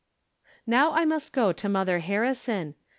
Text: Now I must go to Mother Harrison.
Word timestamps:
Now 0.65 0.93
I 0.93 1.05
must 1.05 1.31
go 1.31 1.53
to 1.53 1.69
Mother 1.69 1.99
Harrison. 1.99 2.73